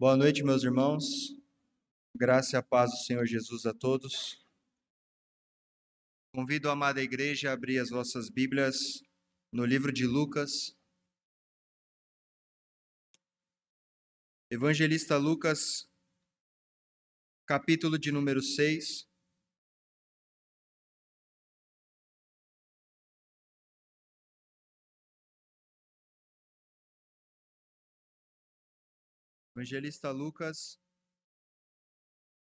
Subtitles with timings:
[0.00, 1.04] Boa noite, meus irmãos.
[2.14, 4.40] Graça e a paz do Senhor Jesus a todos.
[6.32, 9.02] Convido a amada igreja a abrir as vossas Bíblias
[9.52, 10.72] no livro de Lucas.
[14.48, 15.90] Evangelista Lucas,
[17.44, 19.07] capítulo de número 6.
[29.58, 30.78] Evangelista Lucas,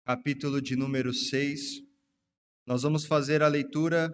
[0.05, 1.81] capítulo de número 6.
[2.67, 4.13] Nós vamos fazer a leitura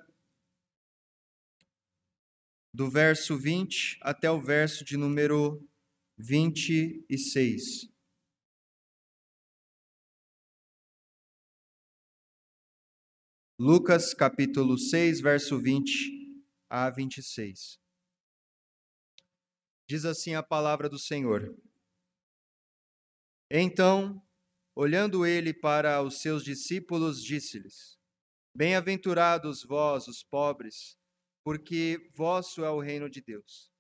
[2.74, 5.62] do verso 20 até o verso de número
[6.18, 7.90] 26.
[13.60, 15.92] Lucas capítulo 6, verso 20
[16.70, 17.78] a 26.
[19.86, 21.54] Diz assim a palavra do Senhor.
[23.50, 24.22] Então,
[24.76, 27.98] olhando ele para os seus discípulos, disse-lhes:
[28.56, 30.98] Bem-aventurados vós, os pobres,
[31.44, 33.72] porque vosso é o reino de Deus.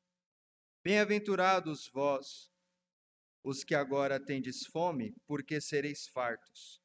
[0.83, 2.51] Bem-aventurados vós,
[3.43, 6.79] os que agora tendes fome, porque sereis fartos.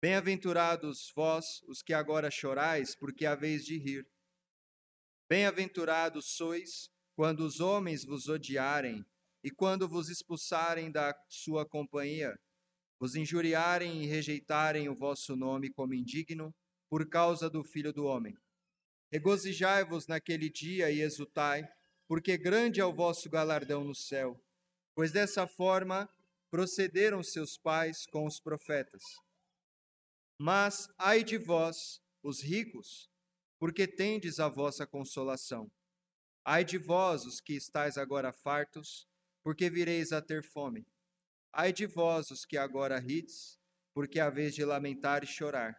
[0.00, 4.08] Bem-aventurados vós, os que agora chorais, porque haveis de rir.
[5.28, 9.04] Bem-aventurados sois quando os homens vos odiarem
[9.42, 12.38] e quando vos expulsarem da sua companhia,
[12.98, 16.54] vos injuriarem e rejeitarem o vosso nome como indigno,
[16.88, 18.36] por causa do Filho do Homem.
[19.10, 21.66] Regozijai-vos naquele dia e exultai,
[22.06, 24.38] porque grande é o vosso galardão no céu,
[24.94, 26.08] pois dessa forma
[26.50, 29.02] procederam seus pais com os profetas.
[30.38, 33.08] Mas ai de vós, os ricos,
[33.58, 35.70] porque tendes a vossa consolação.
[36.44, 39.06] Ai de vós, os que estáis agora fartos,
[39.42, 40.86] porque vireis a ter fome.
[41.52, 43.58] Ai de vós, os que agora rides,
[43.94, 45.74] porque a vez de lamentar e chorar.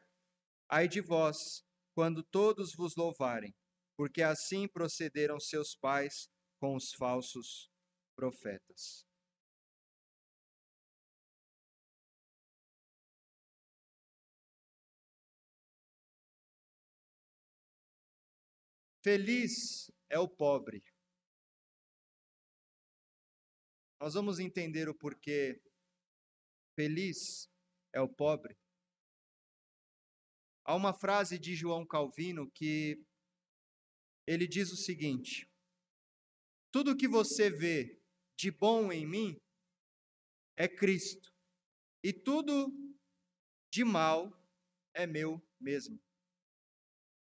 [0.69, 1.63] Ai de vós,
[1.95, 3.55] quando todos vos louvarem,
[3.97, 6.29] porque assim procederam seus pais
[6.59, 7.69] com os falsos
[8.15, 9.05] profetas.
[19.03, 20.81] Feliz é o pobre
[24.03, 25.63] Nós vamos entender o porquê
[26.75, 27.49] feliz
[27.93, 28.53] é o pobre.
[30.65, 33.01] Há uma frase de João Calvino que
[34.27, 35.49] ele diz o seguinte:
[36.69, 37.97] Tudo que você vê
[38.37, 39.41] de bom em mim
[40.57, 41.33] é Cristo,
[42.03, 42.67] e tudo
[43.71, 44.37] de mal
[44.93, 45.97] é meu mesmo.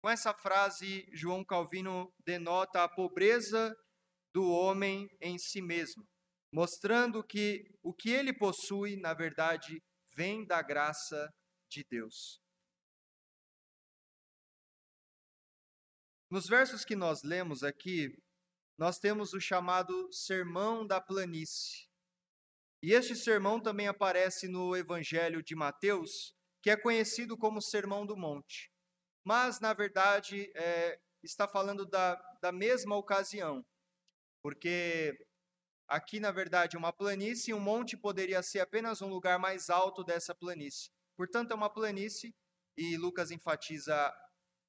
[0.03, 3.72] Com essa frase, João Calvino denota a pobreza
[4.34, 6.12] do homem em si mesmo
[6.52, 9.82] mostrando que o que ele possui, na verdade,
[10.14, 11.32] vem da graça
[11.70, 12.40] de Deus.
[16.30, 18.14] Nos versos que nós lemos aqui,
[18.78, 21.88] nós temos o chamado Sermão da Planície.
[22.82, 28.16] E este sermão também aparece no Evangelho de Mateus, que é conhecido como Sermão do
[28.16, 28.70] Monte.
[29.24, 33.64] Mas, na verdade, é, está falando da, da mesma ocasião,
[34.42, 35.16] porque
[35.92, 40.34] Aqui, na verdade, uma planície um monte poderia ser apenas um lugar mais alto dessa
[40.34, 40.91] planície.
[41.14, 42.34] Portanto, é uma planície
[42.75, 43.94] e Lucas enfatiza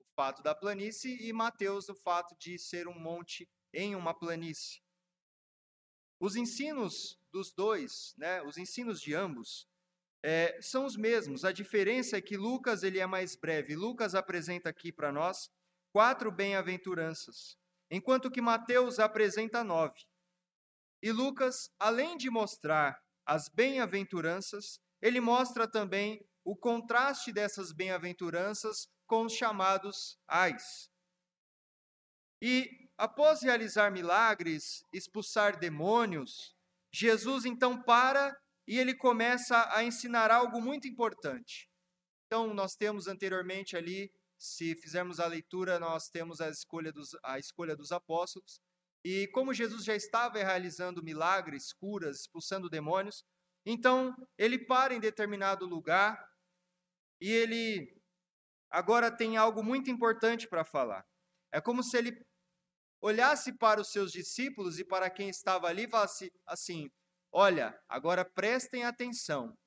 [0.01, 4.81] o fato da planície e Mateus o fato de ser um monte em uma planície.
[6.19, 9.66] Os ensinos dos dois, né, os ensinos de ambos,
[10.22, 11.45] é, são os mesmos.
[11.45, 13.78] A diferença é que Lucas ele é mais breve.
[13.78, 15.50] Lucas apresenta aqui para nós
[15.94, 17.57] quatro bem-aventuranças,
[17.89, 20.06] enquanto que Mateus apresenta nove.
[21.03, 29.25] E Lucas, além de mostrar as bem-aventuranças, ele mostra também o contraste dessas bem-aventuranças com
[29.25, 30.90] os chamados ais.
[32.42, 36.56] E após realizar milagres, expulsar demônios,
[36.90, 38.34] Jesus então para
[38.66, 41.69] e ele começa a ensinar algo muito importante.
[42.27, 47.38] Então, nós temos anteriormente ali, se fizermos a leitura, nós temos a escolha dos, a
[47.38, 48.62] escolha dos apóstolos.
[49.03, 53.23] E como Jesus já estava realizando milagres, curas, expulsando demônios,
[53.65, 56.17] então ele para em determinado lugar
[57.19, 58.01] e ele
[58.69, 61.05] agora tem algo muito importante para falar.
[61.51, 62.25] É como se ele
[63.01, 66.89] olhasse para os seus discípulos e para quem estava ali e falasse assim:
[67.31, 69.57] Olha, agora prestem atenção,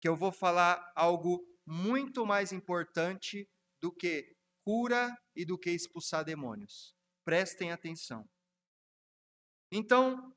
[0.00, 3.48] que eu vou falar algo muito mais importante
[3.80, 4.34] do que
[4.64, 6.94] cura e do que expulsar demônios.
[7.24, 8.28] Prestem atenção.
[9.70, 10.34] Então,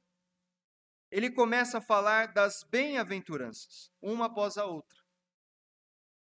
[1.12, 4.98] ele começa a falar das bem-aventuranças, uma após a outra.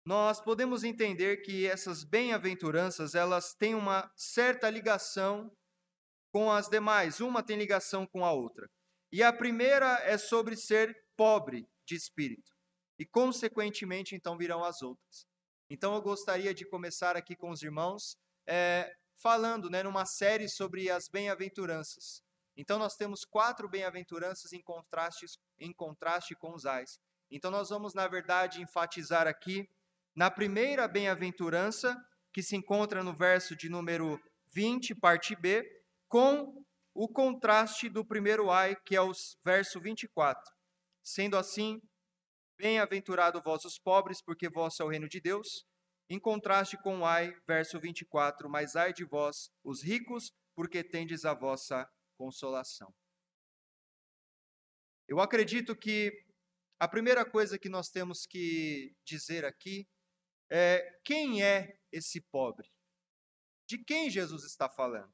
[0.05, 5.51] Nós podemos entender que essas bem-aventuranças, elas têm uma certa ligação
[6.31, 8.69] com as demais, uma tem ligação com a outra.
[9.11, 12.51] E a primeira é sobre ser pobre de espírito.
[12.99, 15.25] E, consequentemente, então virão as outras.
[15.69, 18.15] Então, eu gostaria de começar aqui com os irmãos,
[18.47, 22.21] é, falando, né, numa série sobre as bem-aventuranças.
[22.57, 25.27] Então, nós temos quatro bem-aventuranças em contraste,
[25.59, 26.99] em contraste com os ais.
[27.29, 29.69] Então, nós vamos, na verdade, enfatizar aqui
[30.15, 31.95] na primeira bem-aventurança,
[32.33, 34.19] que se encontra no verso de número
[34.53, 35.63] 20, parte B,
[36.09, 36.63] com
[36.95, 39.11] o contraste do primeiro ai, que é o
[39.45, 40.41] verso 24.
[41.03, 41.79] Sendo assim,
[42.57, 45.63] bem-aventurado vós os pobres, porque vosso é o reino de Deus.
[46.09, 51.23] Em contraste com o ai, verso 24, mas ai de vós, os ricos, porque tendes
[51.23, 51.87] a vossa
[52.17, 52.93] consolação.
[55.07, 56.11] Eu acredito que
[56.79, 59.87] a primeira coisa que nós temos que dizer aqui
[60.49, 62.69] é quem é esse pobre?
[63.67, 65.13] De quem Jesus está falando?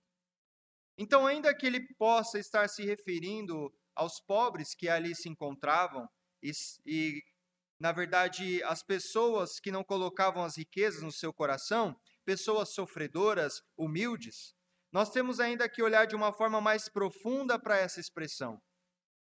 [0.97, 6.07] Então, ainda que ele possa estar se referindo aos pobres que ali se encontravam,
[6.41, 6.51] e,
[6.85, 7.23] e,
[7.79, 14.53] na verdade, as pessoas que não colocavam as riquezas no seu coração, pessoas sofredoras, humildes,
[14.93, 18.61] nós temos ainda que olhar de uma forma mais profunda para essa expressão.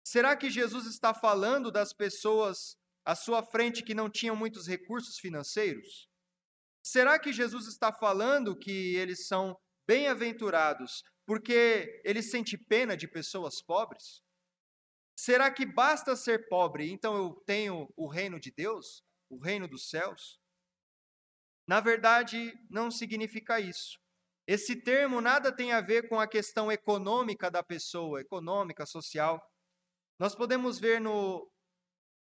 [0.07, 2.77] Será que Jesus está falando das pessoas
[3.07, 6.09] à sua frente que não tinham muitos recursos financeiros?
[6.85, 9.57] Será que Jesus está falando que eles são
[9.89, 14.21] bem-aventurados porque ele sente pena de pessoas pobres?
[15.19, 19.89] Será que basta ser pobre, então eu tenho o reino de Deus, o reino dos
[19.89, 20.39] céus?
[21.67, 23.99] Na verdade, não significa isso.
[24.47, 29.43] Esse termo nada tem a ver com a questão econômica da pessoa, econômica, social.
[30.19, 31.51] Nós podemos ver no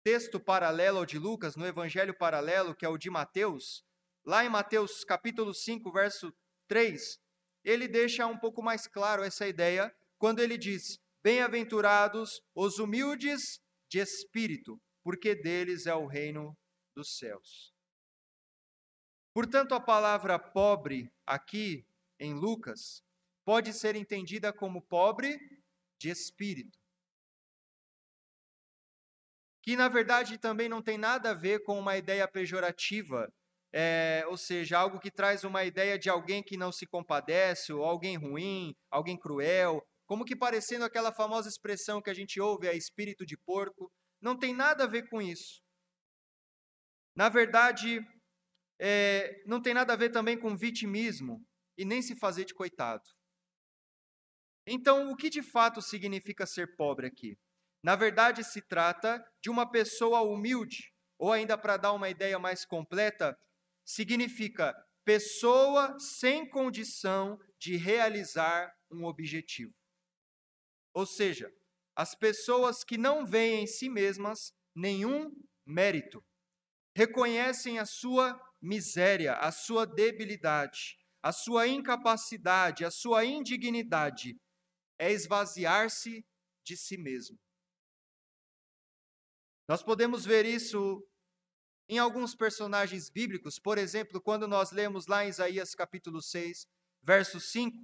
[0.04, 3.84] texto paralelo ao de Lucas, no evangelho paralelo, que é o de Mateus,
[4.24, 6.32] lá em Mateus capítulo 5, verso
[6.68, 7.18] 3,
[7.64, 13.98] ele deixa um pouco mais claro essa ideia quando ele diz: Bem-aventurados os humildes de
[13.98, 16.56] espírito, porque deles é o reino
[16.94, 17.72] dos céus.
[19.34, 21.86] Portanto, a palavra pobre aqui
[22.18, 23.02] em Lucas
[23.44, 25.38] pode ser entendida como pobre
[25.98, 26.78] de espírito.
[29.62, 33.32] Que na verdade também não tem nada a ver com uma ideia pejorativa
[33.78, 37.84] é, ou seja, algo que traz uma ideia de alguém que não se compadece, ou
[37.84, 42.74] alguém ruim, alguém cruel, como que parecendo aquela famosa expressão que a gente ouve, é
[42.74, 45.60] espírito de porco, não tem nada a ver com isso.
[47.14, 48.00] Na verdade,
[48.80, 51.44] é, não tem nada a ver também com vitimismo
[51.76, 53.04] e nem se fazer de coitado.
[54.66, 57.38] Então, o que de fato significa ser pobre aqui?
[57.82, 62.64] Na verdade, se trata de uma pessoa humilde, ou ainda para dar uma ideia mais
[62.64, 63.38] completa,
[63.84, 64.74] significa
[65.04, 69.72] pessoa sem condição de realizar um objetivo.
[70.92, 71.52] Ou seja,
[71.94, 75.30] as pessoas que não veem em si mesmas nenhum
[75.64, 76.24] mérito,
[76.96, 84.36] reconhecem a sua miséria, a sua debilidade, a sua incapacidade, a sua indignidade,
[84.98, 86.24] é esvaziar-se
[86.64, 87.38] de si mesmo.
[89.68, 91.04] Nós podemos ver isso
[91.88, 96.66] em alguns personagens bíblicos, por exemplo, quando nós lemos lá em Isaías capítulo 6,
[97.02, 97.76] verso 5,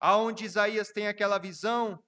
[0.00, 2.02] aonde Isaías tem aquela visão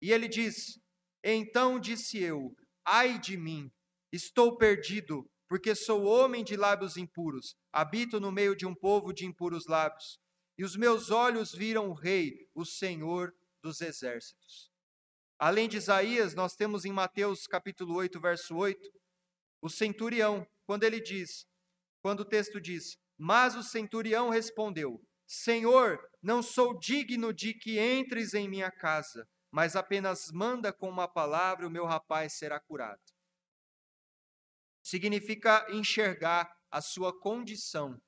[0.00, 0.78] e ele diz:
[1.22, 2.54] Então disse eu:
[2.84, 3.70] Ai de mim,
[4.12, 9.26] estou perdido, porque sou homem de lábios impuros, habito no meio de um povo de
[9.26, 10.20] impuros lábios,
[10.56, 14.70] e os meus olhos viram o Rei, o Senhor dos exércitos.
[15.36, 18.80] Além de Isaías, nós temos em Mateus capítulo 8, verso 8,
[19.60, 21.44] o centurião, quando ele diz,
[22.00, 28.34] quando o texto diz: Mas o centurião respondeu: Senhor, não sou digno de que entres
[28.34, 33.02] em minha casa, mas apenas manda com uma palavra o meu rapaz será curado.
[34.82, 38.00] Significa enxergar a sua condição,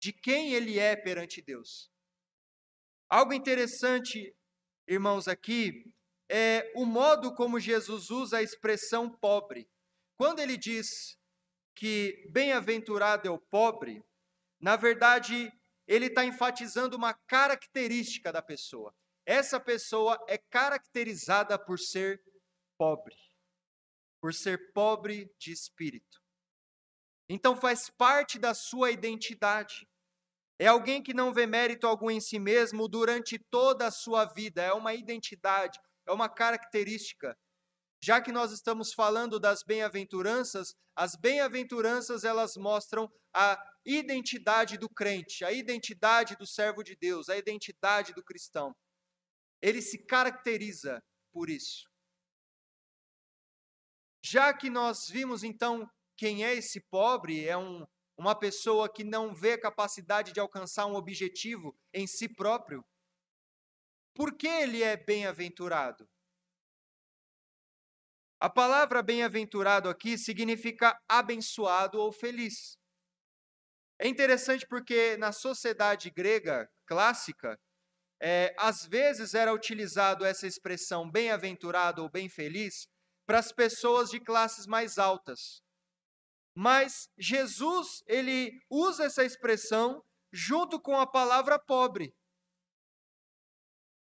[0.00, 1.90] de quem ele é perante Deus.
[3.08, 4.34] Algo interessante,
[4.86, 5.84] irmãos, aqui
[6.28, 9.68] é o modo como Jesus usa a expressão pobre.
[10.16, 11.18] Quando ele diz
[11.74, 14.04] que bem-aventurado é o pobre,
[14.60, 15.50] na verdade,
[15.86, 18.94] ele está enfatizando uma característica da pessoa.
[19.24, 22.22] Essa pessoa é caracterizada por ser
[22.76, 23.16] pobre,
[24.20, 26.18] por ser pobre de espírito.
[27.28, 29.86] Então faz parte da sua identidade.
[30.58, 34.62] É alguém que não vê mérito algum em si mesmo durante toda a sua vida.
[34.62, 37.36] É uma identidade, é uma característica
[38.02, 45.44] Já que nós estamos falando das bem-aventuranças, as bem-aventuranças elas mostram a identidade do crente,
[45.44, 48.74] a identidade do servo de Deus, a identidade do cristão.
[49.60, 51.87] Ele se caracteriza por isso.
[54.30, 59.34] Já que nós vimos então quem é esse pobre, é um, uma pessoa que não
[59.34, 62.84] vê capacidade de alcançar um objetivo em si próprio.
[64.14, 66.06] Por que ele é bem-aventurado?
[68.38, 72.76] A palavra bem-aventurado aqui significa abençoado ou feliz.
[73.98, 77.58] É interessante porque na sociedade grega clássica,
[78.20, 82.90] é, às vezes era utilizado essa expressão bem-aventurado ou bem feliz
[83.28, 85.62] para as pessoas de classes mais altas.
[86.56, 92.16] Mas Jesus, ele usa essa expressão junto com a palavra pobre.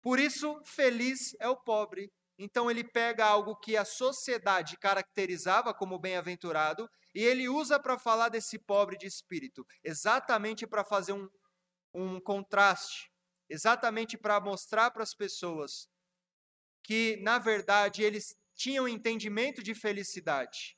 [0.03, 5.99] Por isso, feliz é o pobre então ele pega algo que a sociedade caracterizava como
[5.99, 11.29] bem-aventurado e ele usa para falar desse pobre de espírito, exatamente para fazer um,
[11.93, 13.11] um contraste,
[13.49, 15.89] exatamente para mostrar para as pessoas
[16.85, 20.77] que, na verdade, eles tinham entendimento de felicidade.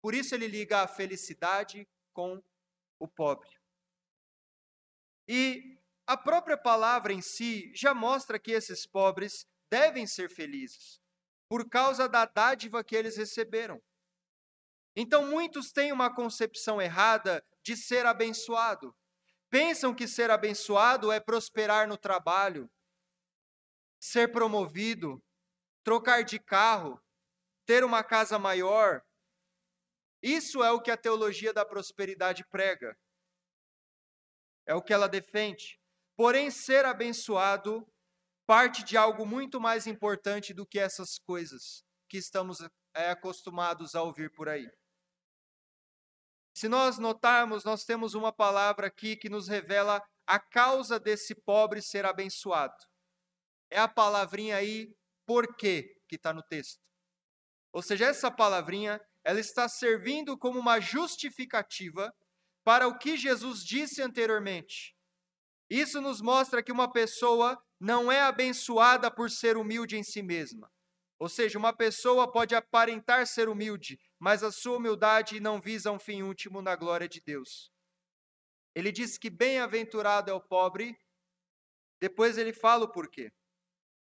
[0.00, 2.40] Por isso ele liga a felicidade com
[3.00, 3.50] o pobre.
[5.26, 11.00] E a própria palavra em si já mostra que esses pobres devem ser felizes,
[11.48, 13.82] por causa da dádiva que eles receberam.
[14.94, 18.94] Então, muitos têm uma concepção errada de ser abençoado.
[19.50, 22.70] Pensam que ser abençoado é prosperar no trabalho,
[23.98, 25.20] ser promovido,
[25.84, 27.00] trocar de carro,
[27.66, 29.02] ter uma casa maior.
[30.22, 32.96] Isso é o que a teologia da prosperidade prega.
[34.66, 35.78] É o que ela defende.
[36.16, 37.86] Porém, ser abençoado
[38.46, 42.58] parte de algo muito mais importante do que essas coisas que estamos
[42.94, 44.68] é, acostumados a ouvir por aí.
[46.56, 51.82] Se nós notarmos, nós temos uma palavra aqui que nos revela a causa desse pobre
[51.82, 52.76] ser abençoado.
[53.70, 54.94] É a palavrinha aí,
[55.26, 56.80] porquê, que está no texto.
[57.72, 62.14] Ou seja, essa palavrinha, ela está servindo como uma justificativa
[62.62, 64.94] para o que Jesus disse anteriormente.
[65.68, 70.70] Isso nos mostra que uma pessoa não é abençoada por ser humilde em si mesma.
[71.18, 75.98] Ou seja, uma pessoa pode aparentar ser humilde, mas a sua humildade não visa um
[75.98, 77.72] fim último na glória de Deus.
[78.74, 80.96] Ele diz que bem-aventurado é o pobre,
[82.00, 83.32] depois ele fala o porquê.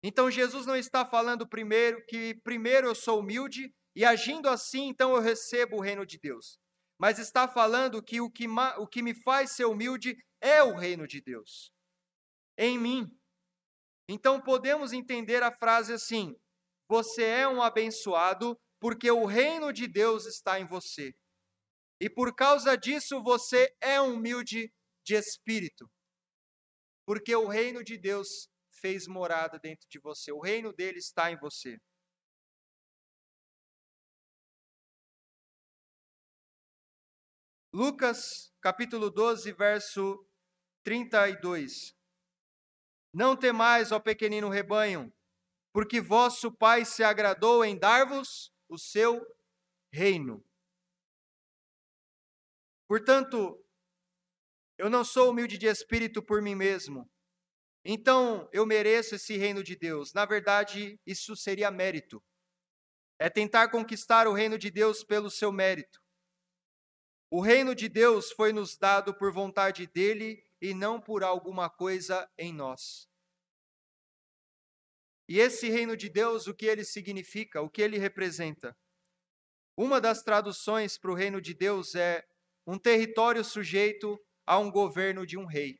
[0.02, 5.14] Então Jesus não está falando primeiro que primeiro eu sou humilde e agindo assim então
[5.14, 6.58] eu recebo o reino de Deus.
[6.98, 11.06] Mas está falando que o que, o que me faz ser humilde é o reino
[11.06, 11.70] de Deus.
[12.58, 13.06] Em mim.
[14.08, 16.34] Então podemos entender a frase assim:
[16.88, 21.12] você é um abençoado porque o reino de Deus está em você.
[22.00, 24.72] E por causa disso você é humilde
[25.04, 25.90] de espírito.
[27.06, 28.48] Porque o reino de Deus
[28.80, 31.78] fez morada dentro de você, o reino dele está em você.
[37.72, 40.26] Lucas, capítulo 12, verso
[40.82, 41.94] 32.
[43.14, 45.12] Não temais, ó pequenino rebanho,
[45.72, 49.24] porque vosso Pai se agradou em dar-vos o seu
[49.92, 50.44] reino.
[52.88, 53.64] Portanto,
[54.76, 57.08] eu não sou humilde de espírito por mim mesmo,
[57.84, 60.12] então eu mereço esse reino de Deus.
[60.12, 62.22] Na verdade, isso seria mérito.
[63.18, 66.00] É tentar conquistar o reino de Deus pelo seu mérito.
[67.30, 72.28] O reino de Deus foi nos dado por vontade dele e não por alguma coisa
[72.36, 73.08] em nós.
[75.28, 78.76] E esse reino de Deus, o que ele significa, o que ele representa?
[79.76, 82.26] Uma das traduções para o reino de Deus é
[82.66, 85.78] um território sujeito a um governo de um rei.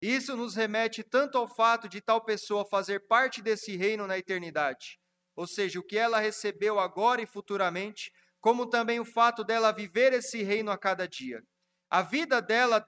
[0.00, 4.98] Isso nos remete tanto ao fato de tal pessoa fazer parte desse reino na eternidade,
[5.34, 10.12] ou seja, o que ela recebeu agora e futuramente, como também o fato dela viver
[10.12, 11.42] esse reino a cada dia.
[11.90, 12.86] A vida dela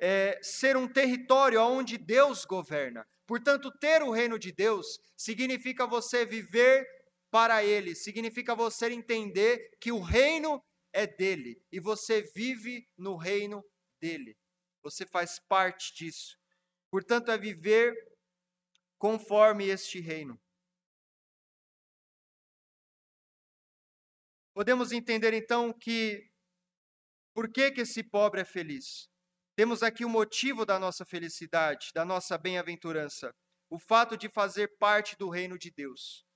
[0.00, 3.06] é, ser um território onde Deus governa.
[3.24, 6.84] Portanto, ter o reino de Deus significa você viver
[7.30, 10.60] para Ele, significa você entender que o reino
[10.92, 13.64] é dele e você vive no reino
[14.00, 14.36] dele.
[14.82, 16.36] Você faz parte disso.
[16.90, 17.94] Portanto, é viver
[18.98, 20.40] conforme este reino.
[24.54, 26.30] Podemos entender então que
[27.34, 29.08] por que, que esse pobre é feliz?
[29.56, 33.34] Temos aqui o motivo da nossa felicidade, da nossa bem-aventurança,
[33.70, 36.26] o fato de fazer parte do reino de Deus.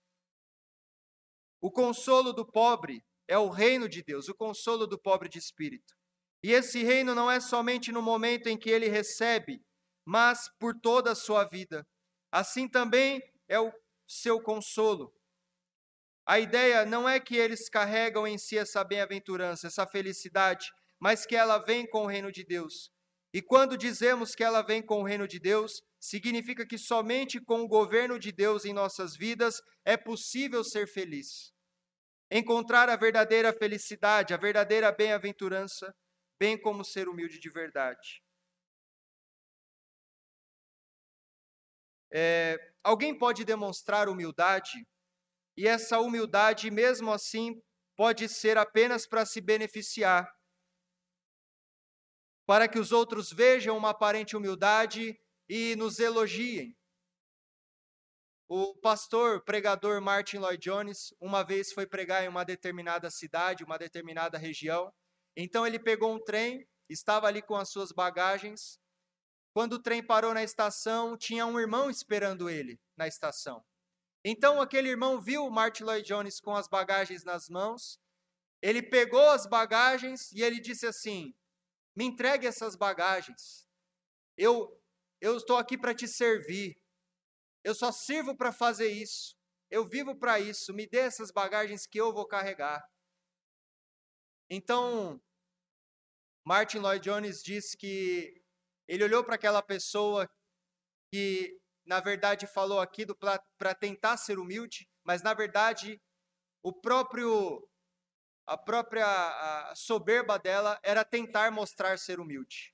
[1.60, 5.94] O consolo do pobre é o reino de Deus, o consolo do pobre de espírito.
[6.46, 9.60] E esse reino não é somente no momento em que ele recebe,
[10.04, 11.84] mas por toda a sua vida.
[12.30, 13.72] Assim também é o
[14.06, 15.12] seu consolo.
[16.24, 21.34] A ideia não é que eles carregam em si essa bem-aventurança, essa felicidade, mas que
[21.34, 22.92] ela vem com o reino de Deus.
[23.34, 27.62] E quando dizemos que ela vem com o reino de Deus, significa que somente com
[27.62, 31.52] o governo de Deus em nossas vidas é possível ser feliz.
[32.30, 35.92] Encontrar a verdadeira felicidade, a verdadeira bem-aventurança,
[36.38, 38.22] bem como ser humilde de verdade.
[42.12, 44.86] É, alguém pode demonstrar humildade
[45.56, 47.60] e essa humildade, mesmo assim,
[47.96, 50.30] pode ser apenas para se beneficiar,
[52.46, 56.76] para que os outros vejam uma aparente humildade e nos elogiem.
[58.48, 63.76] O pastor, pregador Martin Lloyd Jones, uma vez foi pregar em uma determinada cidade, uma
[63.76, 64.92] determinada região.
[65.36, 68.80] Então ele pegou um trem, estava ali com as suas bagagens.
[69.52, 73.64] Quando o trem parou na estação, tinha um irmão esperando ele na estação.
[74.24, 78.00] Então aquele irmão viu Martin Lloyd Jones com as bagagens nas mãos,
[78.62, 81.34] ele pegou as bagagens e ele disse assim:
[81.94, 83.68] Me entregue essas bagagens.
[84.36, 84.76] Eu
[85.20, 86.76] eu estou aqui para te servir.
[87.64, 89.36] Eu só sirvo para fazer isso.
[89.70, 90.72] Eu vivo para isso.
[90.74, 92.82] Me dê essas bagagens que eu vou carregar.
[94.48, 95.20] Então,
[96.44, 98.40] Martin Lloyd Jones disse que
[98.86, 100.30] ele olhou para aquela pessoa
[101.12, 103.04] que na verdade falou aqui
[103.58, 106.00] para tentar ser humilde, mas na verdade
[106.62, 107.68] o próprio
[108.46, 112.72] a própria a soberba dela era tentar mostrar ser humilde.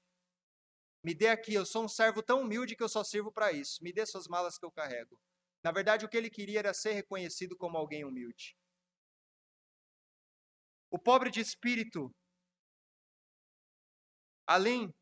[1.04, 3.82] Me dê aqui, eu sou um servo tão humilde que eu só sirvo para isso.
[3.82, 5.18] Me dê suas malas que eu carrego.
[5.64, 8.56] Na verdade, o que ele queria era ser reconhecido como alguém humilde.
[10.92, 12.14] O pobre de espírito,
[14.46, 14.94] além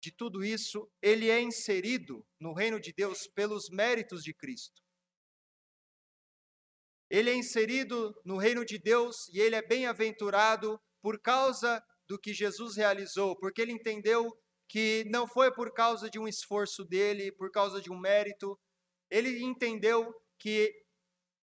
[0.00, 4.80] de tudo isso, ele é inserido no reino de Deus pelos méritos de Cristo.
[7.10, 12.32] Ele é inserido no reino de Deus e ele é bem-aventurado por causa do que
[12.32, 14.30] Jesus realizou, porque ele entendeu
[14.68, 18.56] que não foi por causa de um esforço dele, por causa de um mérito.
[19.10, 20.83] Ele entendeu que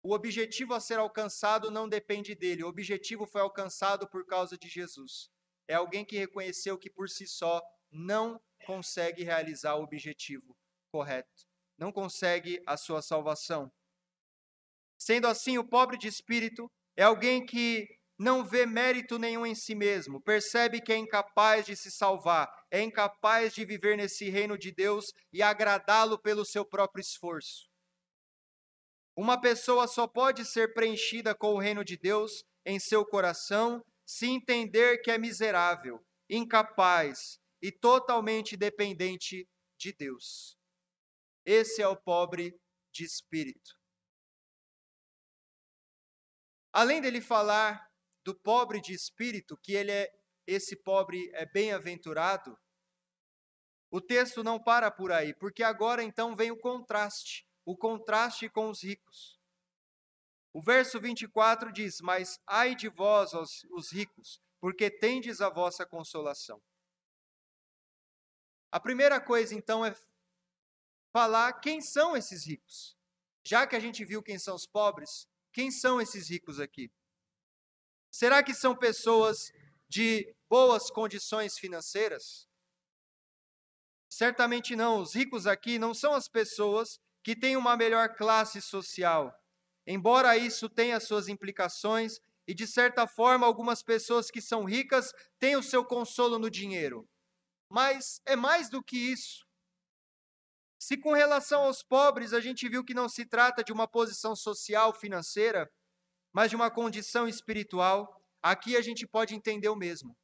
[0.05, 4.69] o objetivo a ser alcançado não depende dele, o objetivo foi alcançado por causa de
[4.69, 5.31] Jesus.
[5.67, 10.55] É alguém que reconheceu que por si só não consegue realizar o objetivo
[10.93, 11.47] correto,
[11.79, 13.73] não consegue a sua salvação.
[14.99, 17.89] Sendo assim, o pobre de espírito é alguém que
[18.19, 22.83] não vê mérito nenhum em si mesmo, percebe que é incapaz de se salvar, é
[22.83, 27.74] incapaz de viver nesse reino de Deus e agradá-lo pelo seu próprio esforço.
[29.17, 34.27] Uma pessoa só pode ser preenchida com o reino de Deus em seu coração se
[34.27, 39.49] entender que é miserável, incapaz, e totalmente dependente
[39.79, 40.55] de Deus.
[41.47, 42.55] Esse é o pobre
[42.93, 43.79] de espírito.
[46.71, 47.91] Além dele falar
[48.23, 50.11] do pobre de espírito, que ele é
[50.47, 52.55] esse pobre é bem-aventurado,
[53.91, 58.69] o texto não para por aí, porque agora então vem o contraste, o contraste com
[58.69, 59.41] os ricos.
[60.53, 65.85] O verso 24 diz: Mas ai de vós, os, os ricos, porque tendes a vossa
[65.85, 66.63] consolação.
[68.71, 69.95] A primeira coisa, então, é
[71.13, 72.97] falar quem são esses ricos.
[73.47, 76.91] Já que a gente viu quem são os pobres, quem são esses ricos aqui?
[78.11, 79.53] Será que são pessoas
[79.89, 82.49] de boas condições financeiras?
[84.09, 85.01] Certamente não.
[85.01, 89.35] Os ricos aqui não são as pessoas que têm uma melhor classe social.
[89.87, 95.57] Embora isso tenha suas implicações, e de certa forma, algumas pessoas que são ricas têm
[95.57, 97.09] o seu consolo no dinheiro.
[97.71, 99.47] Mas é mais do que isso.
[100.79, 104.37] Se com relação aos pobres a gente viu que não se trata de uma posição
[104.37, 105.67] social, financeira,
[106.31, 110.15] mas de uma condição espiritual, aqui a gente pode entender o mesmo.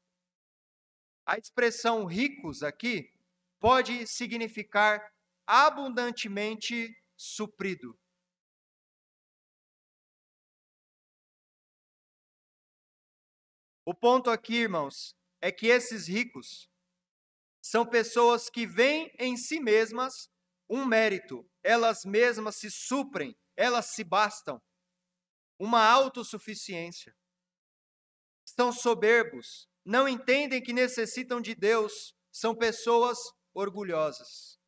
[1.25, 3.11] A expressão ricos aqui
[3.59, 5.01] pode significar
[5.51, 7.99] abundantemente suprido.
[13.85, 16.71] O ponto aqui, irmãos, é que esses ricos
[17.61, 20.31] são pessoas que veem em si mesmas
[20.69, 24.63] um mérito, elas mesmas se suprem, elas se bastam,
[25.59, 27.13] uma autossuficiência.
[28.47, 33.19] São soberbos, não entendem que necessitam de Deus, são pessoas
[33.53, 34.60] orgulhosas.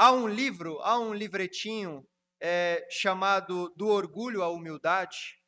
[0.00, 2.06] Há um livro, há um livretinho
[2.40, 5.42] é, chamado Do Orgulho à Humildade,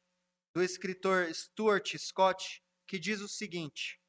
[0.52, 4.00] do escritor Stuart Scott, que diz o seguinte: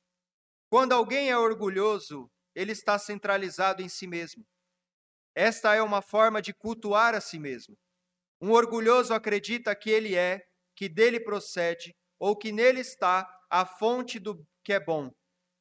[0.67, 4.43] Quando alguém é orgulhoso, ele está centralizado em si mesmo.
[5.35, 7.77] Esta é uma forma de cultuar a si mesmo.
[8.41, 10.41] Um orgulhoso acredita que ele é,
[10.75, 15.11] que dele procede, ou que nele está a fonte do que é bom,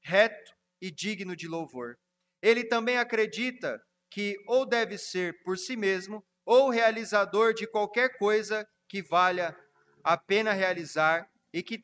[0.03, 1.99] reto e digno de louvor.
[2.41, 3.79] Ele também acredita
[4.11, 9.57] que ou deve ser por si mesmo, ou realizador de qualquer coisa que valha
[10.03, 11.81] a pena realizar e que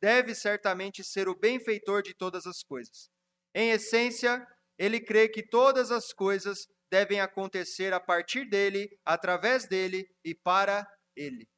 [0.00, 3.08] deve certamente ser o benfeitor de todas as coisas.
[3.54, 4.46] Em essência,
[4.78, 10.86] ele crê que todas as coisas devem acontecer a partir dele, através dele e para
[11.16, 11.48] ele.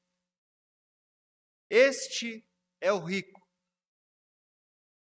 [1.68, 2.46] Este
[2.80, 3.40] é o rico.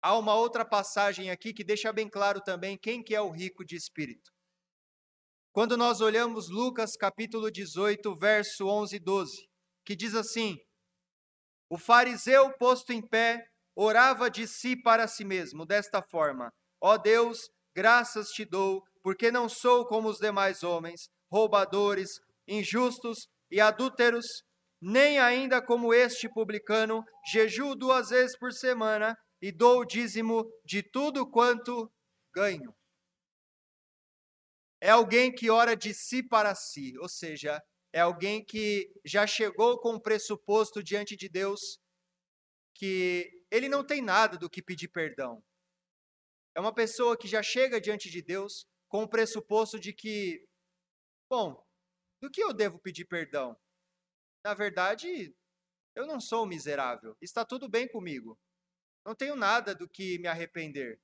[0.00, 3.64] Há uma outra passagem aqui que deixa bem claro também quem que é o rico
[3.64, 4.32] de espírito.
[5.54, 9.48] Quando nós olhamos Lucas capítulo 18, verso 11 e 12,
[9.84, 10.56] que diz assim:
[11.68, 13.44] O fariseu posto em pé
[13.76, 19.46] orava de si para si mesmo, desta forma: Ó Deus, graças te dou, porque não
[19.46, 22.12] sou como os demais homens, roubadores,
[22.48, 24.24] injustos e adúlteros,
[24.80, 30.82] nem ainda como este publicano, jejuo duas vezes por semana e dou o dízimo de
[30.82, 31.92] tudo quanto
[32.34, 32.74] ganho.
[34.82, 39.78] É alguém que ora de si para si, ou seja, é alguém que já chegou
[39.78, 41.78] com o pressuposto diante de Deus
[42.74, 45.40] que ele não tem nada do que pedir perdão.
[46.52, 50.44] É uma pessoa que já chega diante de Deus com o pressuposto de que,
[51.30, 51.64] bom,
[52.20, 53.56] do que eu devo pedir perdão?
[54.44, 55.32] Na verdade,
[55.94, 58.36] eu não sou miserável, está tudo bem comigo.
[59.06, 61.00] Não tenho nada do que me arrepender.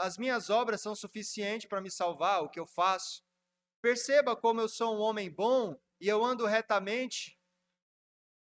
[0.00, 3.22] As minhas obras são suficientes para me salvar, o que eu faço.
[3.80, 7.38] Perceba como eu sou um homem bom e eu ando retamente.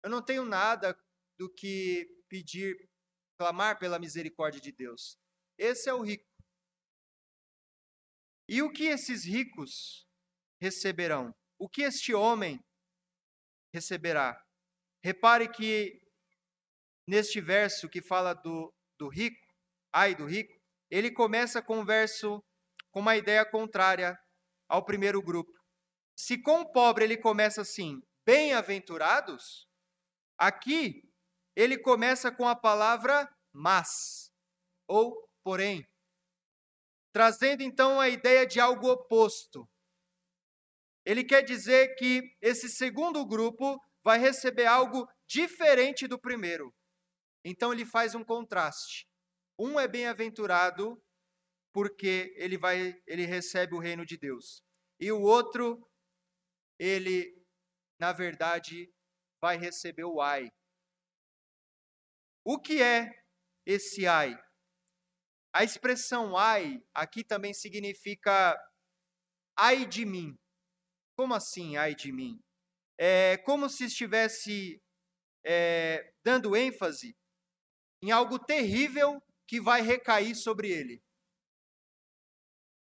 [0.04, 0.98] Eu não tenho nada
[1.38, 2.90] do que pedir,
[3.38, 5.18] clamar pela misericórdia de Deus.
[5.58, 6.28] Esse é o rico.
[8.48, 10.08] E o que esses ricos
[10.62, 11.34] receberão?
[11.58, 12.64] O que este homem
[13.74, 14.40] receberá?
[15.02, 16.02] Repare que
[17.08, 19.48] neste verso que fala do, do rico,
[19.92, 20.63] ai do rico,
[20.94, 22.40] ele começa com um verso
[22.92, 24.16] com uma ideia contrária
[24.70, 25.52] ao primeiro grupo.
[26.16, 29.68] Se com o pobre ele começa assim, bem-aventurados,
[30.38, 31.02] aqui
[31.56, 34.32] ele começa com a palavra mas,
[34.88, 35.84] ou porém,
[37.12, 39.68] trazendo então a ideia de algo oposto.
[41.04, 46.72] Ele quer dizer que esse segundo grupo vai receber algo diferente do primeiro.
[47.44, 49.08] Então ele faz um contraste.
[49.66, 51.02] Um é bem-aventurado
[51.72, 54.62] porque ele vai ele recebe o reino de Deus.
[55.00, 55.90] E o outro
[56.78, 57.34] ele
[57.98, 58.94] na verdade
[59.42, 60.50] vai receber o ai.
[62.44, 63.10] O que é
[63.66, 64.38] esse ai?
[65.54, 68.60] A expressão ai aqui também significa
[69.58, 70.38] ai de mim.
[71.16, 72.38] Como assim ai de mim?
[72.98, 74.84] É como se estivesse
[75.46, 77.16] é, dando ênfase
[78.02, 81.02] em algo terrível que vai recair sobre ele.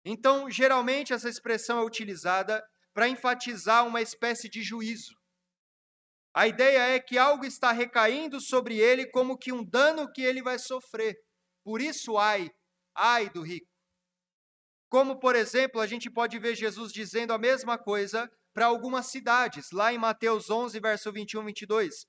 [0.05, 5.15] Então, geralmente, essa expressão é utilizada para enfatizar uma espécie de juízo.
[6.35, 10.43] A ideia é que algo está recaindo sobre ele como que um dano que ele
[10.43, 11.17] vai sofrer.
[11.65, 12.49] Por isso, ai,
[12.95, 13.69] ai do rico.
[14.89, 19.71] Como, por exemplo, a gente pode ver Jesus dizendo a mesma coisa para algumas cidades,
[19.73, 22.07] lá em Mateus 11, verso 21 e 22.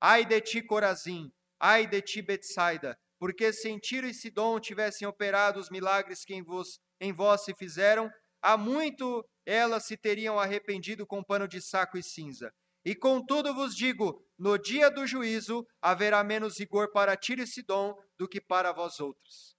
[0.00, 5.06] Ai de ti, Corazim, ai de ti, Betsaida, porque se em Tiro e Sidom tivessem
[5.06, 10.38] operado os milagres que em vos, em vós se fizeram, há muito elas se teriam
[10.38, 12.52] arrependido com pano de saco e cinza.
[12.84, 17.94] E contudo vos digo: no dia do juízo haverá menos rigor para Tiro e Sidom
[18.16, 19.56] do que para vós outros.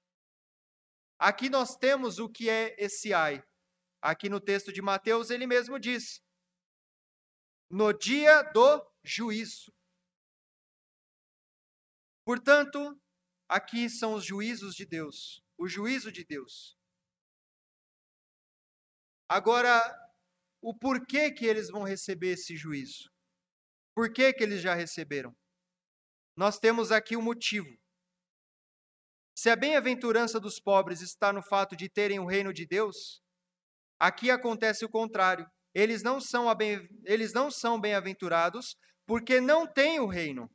[1.18, 3.44] Aqui nós temos o que é esse ai.
[4.02, 6.22] Aqui no texto de Mateus ele mesmo diz:
[7.70, 9.72] no dia do juízo.
[12.24, 13.00] Portanto,
[13.50, 16.78] aqui são os juízos de Deus, o juízo de Deus.
[19.28, 19.82] Agora,
[20.62, 23.10] o porquê que eles vão receber esse juízo?
[23.96, 25.36] Por que que eles já receberam?
[26.36, 27.70] Nós temos aqui o um motivo.
[29.36, 33.22] Se a bem-aventurança dos pobres está no fato de terem o reino de Deus,
[34.00, 35.50] aqui acontece o contrário.
[35.74, 40.50] Eles não são, bem, eles não são bem-aventurados porque não têm o reino.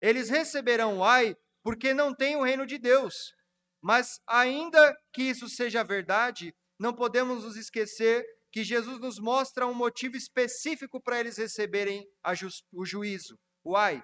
[0.00, 1.34] Eles receberão o ai
[1.66, 3.34] porque não têm o reino de Deus.
[3.82, 9.74] Mas ainda que isso seja verdade, não podemos nos esquecer que Jesus nos mostra um
[9.74, 14.00] motivo específico para eles receberem ju o juízo, o ai.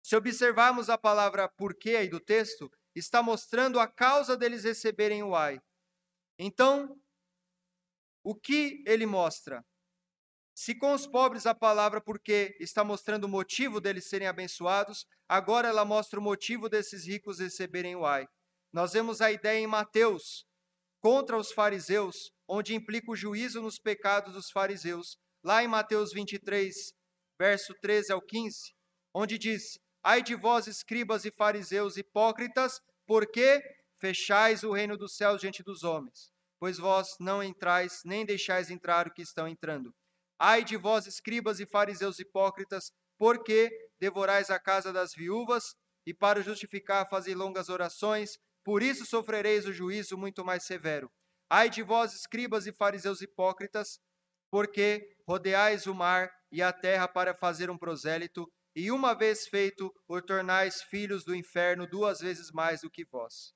[0.00, 5.34] Se observarmos a palavra porquê aí do texto, está mostrando a causa deles receberem o
[5.34, 5.58] ai.
[6.38, 6.96] Então,
[8.22, 9.60] o que ele mostra?
[10.60, 15.68] Se com os pobres a palavra porque está mostrando o motivo deles serem abençoados, agora
[15.68, 18.26] ela mostra o motivo desses ricos receberem o ai.
[18.72, 20.44] Nós vemos a ideia em Mateus
[21.00, 25.16] contra os fariseus, onde implica o juízo nos pecados dos fariseus.
[25.44, 26.74] Lá em Mateus 23,
[27.38, 28.74] verso 13 ao 15,
[29.14, 33.62] onde diz: Ai de vós, escribas e fariseus hipócritas, porque
[34.00, 39.06] fechais o reino dos céus diante dos homens, pois vós não entrais, nem deixais entrar
[39.06, 39.94] o que estão entrando.
[40.38, 45.74] Ai de vós, escribas e fariseus hipócritas, porque devorais a casa das viúvas,
[46.06, 51.10] e para justificar fazei longas orações, por isso sofrereis o juízo muito mais severo.
[51.50, 53.98] Ai de vós, escribas e fariseus hipócritas,
[54.50, 59.92] porque rodeais o mar e a terra para fazer um prosélito, e uma vez feito,
[60.06, 63.52] o tornais filhos do inferno duas vezes mais do que vós.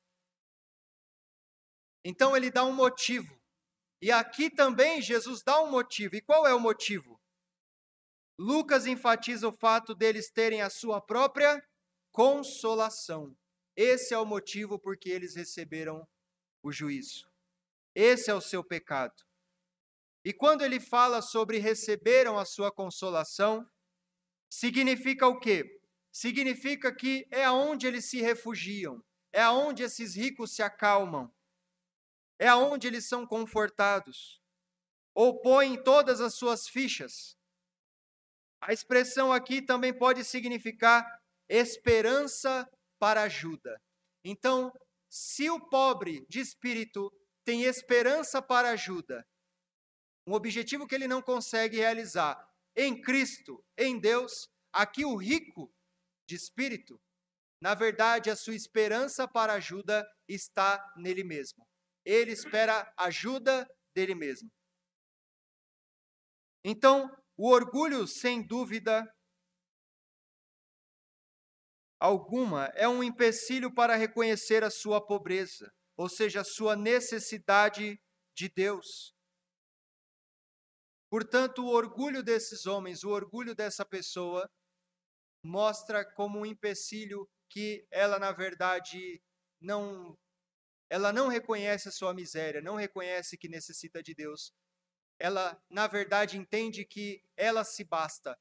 [2.05, 3.42] Então ele dá um motivo
[4.03, 6.17] e aqui também Jesus dá um motivo.
[6.17, 7.21] E qual é o motivo?
[8.37, 11.65] Lucas enfatiza o fato deles terem a sua própria
[12.11, 13.37] consolação.
[13.77, 16.05] Esse é o motivo por que eles receberam
[16.65, 17.31] o juízo.
[17.95, 19.15] Esse é o seu pecado.
[20.25, 23.65] E quando ele fala sobre receberam a sua consolação,
[24.51, 25.81] significa o quê?
[26.11, 29.01] Significa que é aonde eles se refugiam,
[29.33, 31.33] é aonde esses ricos se acalmam,
[32.39, 34.41] é aonde eles são confortados,
[35.15, 37.37] ou põem todas as suas fichas.
[38.61, 41.05] A expressão aqui também pode significar
[41.49, 42.69] esperança
[42.99, 43.81] para ajuda.
[44.25, 44.73] Então,
[45.11, 47.13] se o pobre de espírito
[47.45, 49.27] tem esperança para ajuda,
[50.27, 52.37] um objetivo que ele não consegue realizar
[52.77, 55.71] em Cristo, em Deus, aqui o rico
[56.29, 57.01] de espírito,
[57.61, 61.65] na verdade, a sua esperança para ajuda está nele mesmo
[62.05, 64.51] ele espera ajuda dele mesmo.
[66.65, 69.05] Então, o orgulho, sem dúvida
[72.01, 78.01] alguma, é um empecilho para reconhecer a sua pobreza, ou seja, a sua necessidade
[78.37, 79.13] de Deus.
[81.11, 84.49] Portanto, o orgulho desses homens, o orgulho dessa pessoa,
[85.45, 89.21] mostra como um empecilho que ela, na verdade,
[89.61, 90.17] não
[90.93, 94.53] ela não reconhece a sua miséria, não reconhece que necessita de Deus.
[95.19, 98.39] Ela, na verdade, entende que ela se basta,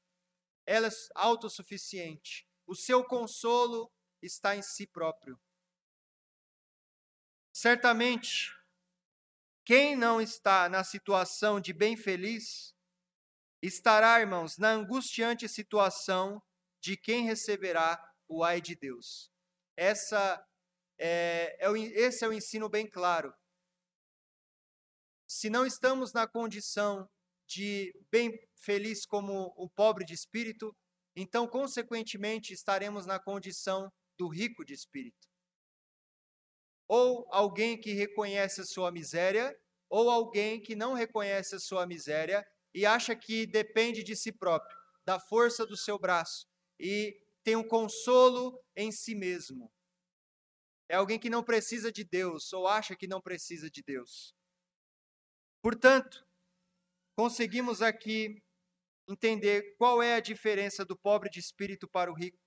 [0.66, 2.46] ela é autossuficiente.
[2.66, 5.40] O seu consolo está em si próprio.
[7.54, 8.54] Certamente,
[9.64, 12.76] quem não está na situação de bem feliz,
[13.62, 16.42] estará, irmãos, na angustiante situação
[16.82, 19.32] de quem receberá o ai de Deus.
[19.74, 20.46] Essa
[21.04, 23.34] é, é, esse é o ensino bem claro.
[25.26, 27.08] Se não estamos na condição
[27.48, 30.72] de bem feliz como o pobre de espírito,
[31.16, 35.28] então, consequentemente, estaremos na condição do rico de espírito.
[36.86, 39.52] Ou alguém que reconhece a sua miséria,
[39.90, 44.76] ou alguém que não reconhece a sua miséria e acha que depende de si próprio,
[45.04, 46.46] da força do seu braço,
[46.78, 49.70] e tem um consolo em si mesmo.
[50.88, 54.34] É alguém que não precisa de Deus ou acha que não precisa de Deus.
[55.62, 56.26] Portanto,
[57.16, 58.42] conseguimos aqui
[59.08, 62.38] entender qual é a diferença do pobre de espírito para o rico.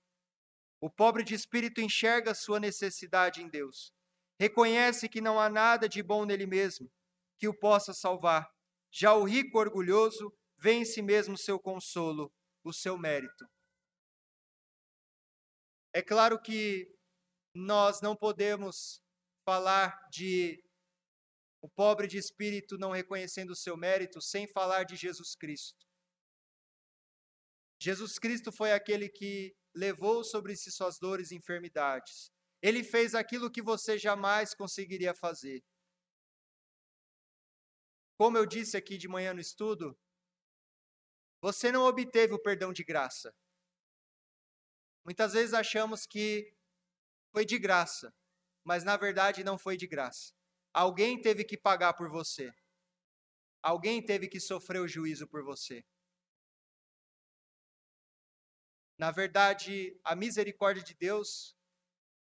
[0.80, 3.92] O pobre de espírito enxerga sua necessidade em Deus,
[4.38, 6.90] reconhece que não há nada de bom nele mesmo
[7.38, 8.50] que o possa salvar.
[8.90, 12.32] Já o rico orgulhoso vê em si mesmo seu consolo,
[12.64, 13.46] o seu mérito.
[15.92, 16.95] É claro que
[17.56, 19.02] nós não podemos
[19.44, 20.62] falar de
[21.62, 25.86] o pobre de espírito não reconhecendo o seu mérito sem falar de Jesus Cristo.
[27.80, 32.30] Jesus Cristo foi aquele que levou sobre si suas dores e enfermidades.
[32.62, 35.62] Ele fez aquilo que você jamais conseguiria fazer.
[38.18, 39.98] Como eu disse aqui de manhã no estudo,
[41.40, 43.34] você não obteve o perdão de graça.
[45.04, 46.56] Muitas vezes achamos que
[47.36, 48.14] foi de graça,
[48.64, 50.32] mas na verdade não foi de graça.
[50.72, 52.50] Alguém teve que pagar por você.
[53.62, 55.84] Alguém teve que sofrer o juízo por você.
[58.98, 61.54] Na verdade, a misericórdia de Deus,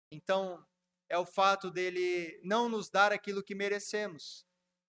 [0.09, 0.65] então,
[1.07, 4.47] é o fato dele não nos dar aquilo que merecemos.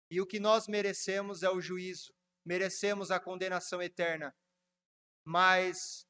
[0.08, 4.32] e o que nós merecemos é o juízo, merecemos a condenação eterna.
[5.24, 6.06] Mas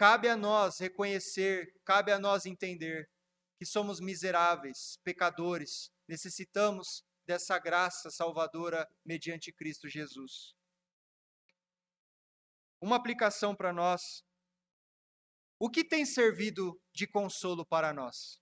[0.00, 3.06] cabe a nós reconhecer, cabe a nós entender
[3.58, 10.54] que somos miseráveis, pecadores, necessitamos dessa graça salvadora mediante Cristo Jesus.
[12.80, 14.24] Uma aplicação para nós.
[15.58, 18.40] O que tem servido de consolo para nós?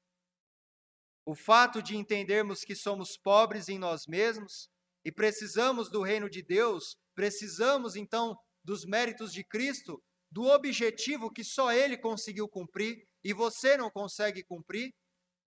[1.26, 4.70] O fato de entendermos que somos pobres em nós mesmos
[5.04, 11.42] e precisamos do reino de Deus, precisamos então dos méritos de Cristo, do objetivo que
[11.42, 14.92] só Ele conseguiu cumprir e você não consegue cumprir?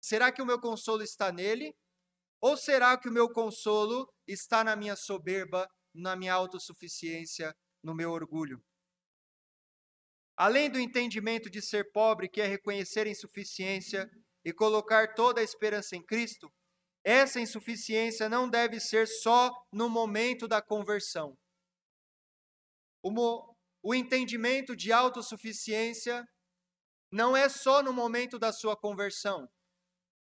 [0.02, 1.74] Será que o meu consolo está nele?
[2.42, 7.54] Ou será que o meu consolo está na minha soberba, na minha autossuficiência,
[7.84, 8.64] no meu orgulho?
[10.38, 14.10] Além do entendimento de ser pobre, que é reconhecer a insuficiência
[14.46, 16.50] e colocar toda a esperança em Cristo,
[17.04, 21.38] essa insuficiência não deve ser só no momento da conversão.
[23.82, 26.28] O entendimento de autossuficiência
[27.12, 29.50] não é só no momento da sua conversão.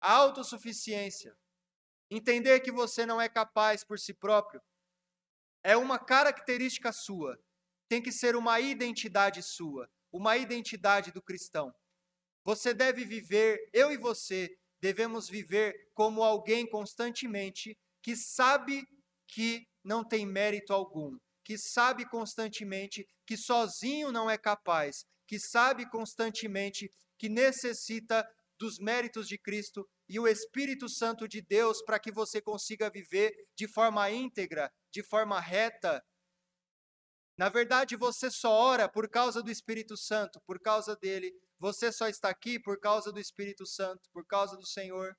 [0.02, 1.36] A autossuficiência,
[2.10, 4.62] entender que você não é capaz por si próprio,
[5.64, 7.40] é uma característica sua,
[7.88, 11.74] tem que ser uma identidade sua, uma identidade do cristão.
[12.44, 18.86] Você deve viver, eu e você devemos viver como alguém constantemente que sabe
[19.28, 25.90] que não tem mérito algum, que sabe constantemente que sozinho não é capaz, que sabe
[25.90, 28.26] constantemente que necessita
[28.60, 33.34] dos méritos de Cristo e o Espírito Santo de Deus para que você consiga viver
[33.56, 36.04] de forma íntegra, de forma reta.
[37.38, 41.34] Na verdade, você só ora por causa do Espírito Santo, por causa dele.
[41.60, 45.16] Você só está aqui por causa do Espírito Santo, por causa do Senhor.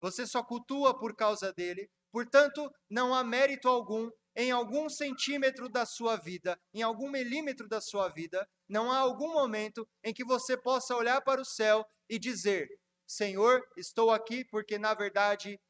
[0.00, 1.88] Você só cultua por causa dele.
[2.12, 7.80] Portanto, não há mérito algum em algum centímetro da sua vida, em algum milímetro da
[7.80, 12.18] sua vida, não há algum momento em que você possa olhar para o céu e
[12.18, 12.68] dizer:
[13.06, 15.60] Senhor, estou aqui porque na verdade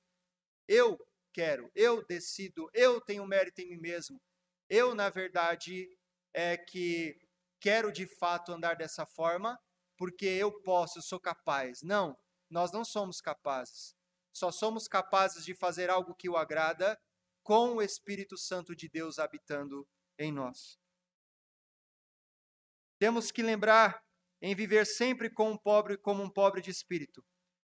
[0.69, 0.99] eu
[1.33, 4.21] quero, eu decido, eu tenho mérito em mim mesmo.
[4.69, 5.87] Eu, na verdade,
[6.33, 7.19] é que
[7.61, 9.59] quero de fato andar dessa forma
[9.97, 11.83] porque eu posso, eu sou capaz.
[11.83, 12.17] Não,
[12.51, 13.95] nós não somos capazes.
[14.33, 16.99] Só somos capazes de fazer algo que o agrada
[17.45, 19.87] com o Espírito Santo de Deus habitando
[20.19, 20.79] em nós.
[22.99, 24.03] Temos que lembrar
[24.41, 27.25] em viver sempre com um pobre como um pobre de espírito,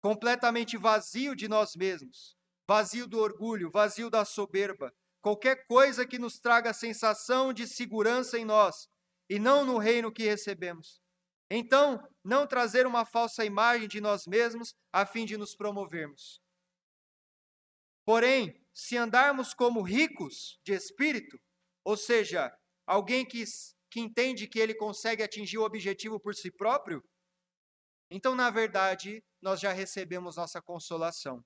[0.02, 2.36] completamente vazio de nós mesmos,
[2.68, 8.38] vazio do orgulho, vazio da soberba, qualquer coisa que nos traga a sensação de segurança
[8.38, 8.88] em nós
[9.28, 11.00] e não no reino que recebemos.
[11.50, 16.42] Então, não trazer uma falsa imagem de nós mesmos a fim de nos promovermos.
[18.04, 21.38] Porém, se andarmos como ricos de espírito,
[21.84, 22.54] ou seja,
[22.86, 23.44] alguém que
[23.90, 27.04] que entende que ele consegue atingir o objetivo por si próprio,
[28.14, 31.42] então, na verdade, nós já recebemos nossa consolação,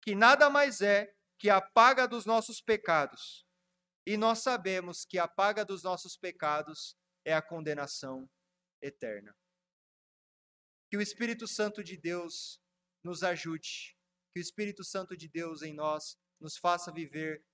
[0.00, 3.44] que nada mais é que a paga dos nossos pecados.
[4.06, 8.30] E nós sabemos que a paga dos nossos pecados é a condenação
[8.80, 9.34] eterna.
[10.88, 12.60] Que o Espírito Santo de Deus
[13.02, 13.96] nos ajude,
[14.32, 17.44] que o Espírito Santo de Deus em nós nos faça viver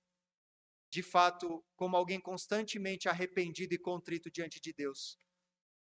[0.89, 5.19] de fato, como alguém constantemente arrependido e contrito diante de Deus.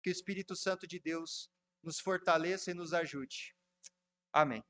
[0.02, 1.50] Que o Espírito Santo de Deus
[1.82, 3.54] nos fortaleça e nos ajude.
[4.32, 4.64] Amém.